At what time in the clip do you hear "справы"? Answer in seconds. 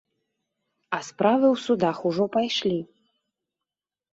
1.09-1.45